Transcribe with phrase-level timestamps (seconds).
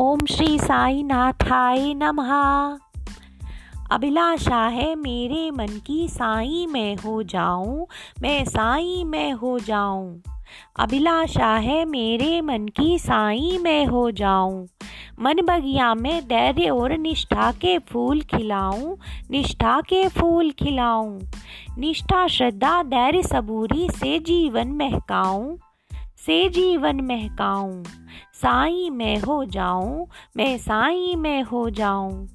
[0.00, 2.78] ओम श्री साई नाथाय नमः।
[3.90, 7.86] अभिलाषा है, मेरे मन की साई में हो जाऊँ,
[8.22, 10.22] मैं साई में हो जाऊँ।
[10.78, 14.68] अभिलाषा है, मेरे मन की साई में हो जाऊँ।
[15.20, 18.96] मन बगिया में धैर्य और निष्ठा के फूल खिलाऊं,
[19.30, 21.20] निष्ठा के फूल खिलाऊं।
[21.78, 25.56] निष्ठा, श्रद्धा, धैर्य, सबूरी से जीवन महकाऊं।
[26.26, 27.82] से जीवन महकाऊं।
[28.34, 32.28] साई मैं हो जाऊँ, मैं साई मैं हो जाऊँ।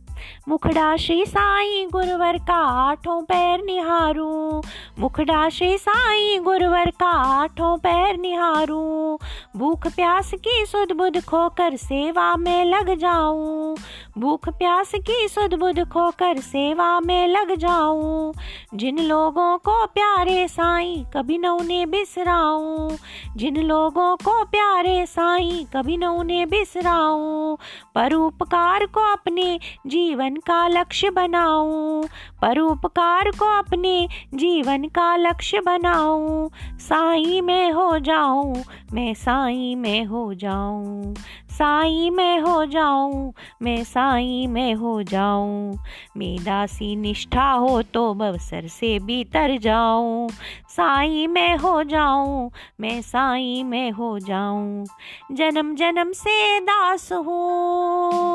[0.49, 4.61] मुखड़ा श्री साई गुरुवर का आठों पैर निहारूं।
[4.99, 9.17] मुखड़ा श्री साई गुरुवर का आठों पैर निहारूं।
[9.57, 13.77] भूख प्यास की सुध बुध खोकर सेवा में लग जाऊँ।
[14.17, 18.33] भूख प्यास की सुध बुध खोकर सेवा में लग जाऊँ।
[18.73, 22.95] जिन लोगों को प्यारे साई कभी न उन्हें बिसराऊं।
[23.35, 27.55] जिन लोगों को प्यारे साई कभी न उन्हें बिसराऊं।
[27.95, 32.03] परोपकार को अपने जीवन का लक्ष्य बनाऊँ।
[32.41, 38.63] परोपकार को अपने जीवन का लक्ष्य बनाऊँ। साई में हो जाऊँ,
[38.93, 41.13] मैं साई में हो जाऊँ,
[41.49, 45.77] साई में हो जाऊँ, मैं साई में हो जाऊँ।
[46.17, 50.29] मेदासी निष्ठा हो तो बवसर से भी तर जाऊँ।
[50.69, 54.85] साई में हो जाऊँ, मैं साई में हो जाऊँ।
[55.31, 58.32] जन्म जन्म से दास हूँ।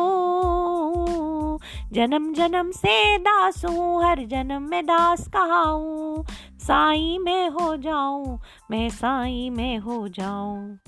[1.92, 6.24] जन्म जन्म से दास हूँ हर जन्म में दास कहा हूँ
[6.58, 10.78] साई में हो जाऊँ, मैं साई में हो जाऊँ।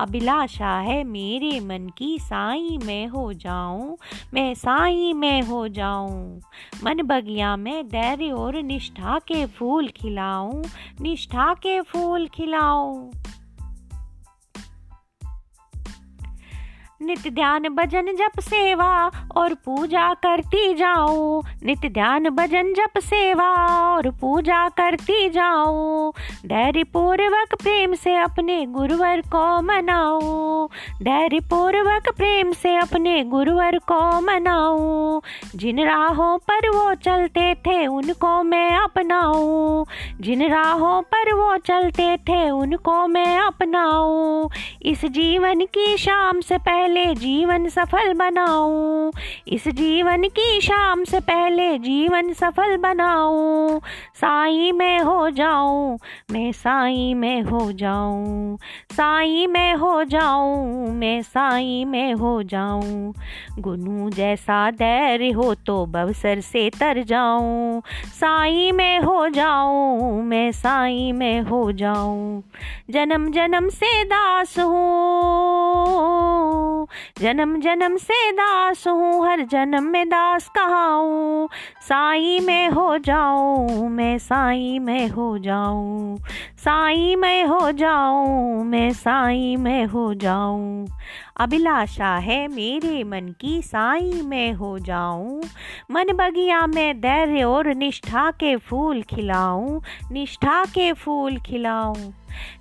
[0.00, 3.96] अभिलाषा है मेरे मन की, साई में हो जाऊँ,
[4.34, 6.40] मैं साई में हो जाऊँ।
[6.84, 10.62] मन बगिया में धैर्य और निष्ठा के फूल खिलाऊं,
[11.00, 13.10] निष्ठा के फूल खिलाऊं।
[17.02, 23.66] नित्य ध्यान भजन जप सेवा और पूजा करती जाऊँ। नित्य ध्यान भजन जप सेवा
[23.96, 26.12] और पूजा करती जाऊँ।
[26.46, 30.66] धैर्य पूर्वक प्रेम से अपने गुरुवर को मनाऊं।
[31.02, 35.20] धैर्य पूर्वक प्रेम से अपने गुरुवर को मनाऊं।
[35.56, 39.84] जिन राहों पर वो चलते थे, उनको मैं अपनाऊं।
[40.20, 44.48] जिन राहों पर वो चलते थे, उनको मैं अपनाऊं।
[44.82, 49.12] इस जीवन की शाम से पहले पहले जीवन सफल बनाऊँ।
[49.48, 53.80] इस जीवन की शाम से पहले जीवन सफल बनाऊँ।
[54.14, 55.98] साई में हो जाऊँ,
[56.32, 58.58] मैं साई में हो जाऊँ।
[58.92, 63.14] साई में हो जाऊँ, मैं साई में हो जाऊँ।
[63.58, 67.82] गुनू जैसा धैर्य हो तो बवसर से तर जाऊँ।
[68.20, 72.42] साई में हो जाऊँ, मैं साई में हो जाऊँ।
[72.90, 75.57] जन्म जन्म से दास हूँ।
[77.20, 81.48] जन्म जन्म से दास हूँ, हर जन्म में दास कहाऊँ।
[81.80, 86.16] साई में हो जाऊँ, मैं साई में हो जाऊँ।
[86.58, 90.86] साई में हो जाऊँ, मैं साई में हो जाऊँ।
[91.40, 95.42] अभिलाषा है मेरे मन की, साई में हो जाऊँ।
[95.90, 99.80] मन बगिया में धैर्य और निष्ठा के फूल खिलाऊं,
[100.12, 102.10] निष्ठा के फूल खिलाऊं।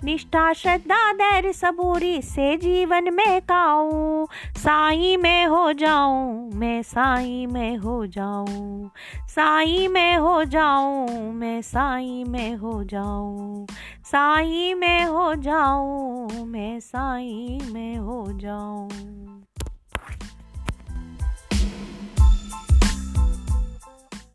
[0.04, 4.26] निष्ठा, श्रद्धा, धैर्य, सबूरी से जीवन में काऊं?
[4.58, 8.92] साई में हो जाऊँ, मैं साई में हो जाऊँ।
[9.28, 13.68] साई में हो जाऊँ, मैं साई में हो जाऊँ।
[14.04, 19.37] साई में हो जाऊँ, मैं साई में हो जाऊँ।